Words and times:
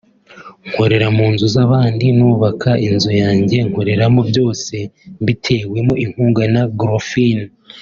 nkorera 0.71 1.07
mu 1.17 1.25
nzu 1.33 1.45
z’abandi 1.55 2.05
nubaka 2.17 2.71
inzu 2.87 3.11
yanjye 3.21 3.57
nkoreramo 3.69 4.21
byose 4.29 4.75
mbitewemo 5.21 5.93
inkunga 6.03 6.43
na 6.55 6.63
Grofin 6.79 7.39